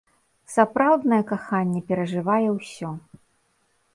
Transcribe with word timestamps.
Сапраўднае 0.53 1.19
каханне 1.33 1.81
перажывае 1.91 2.49
ўсё. 2.57 2.89